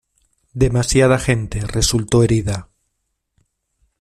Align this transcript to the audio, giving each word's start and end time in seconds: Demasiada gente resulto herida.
Demasiada 0.55 1.19
gente 1.19 1.59
resulto 1.61 2.23
herida. 2.23 2.69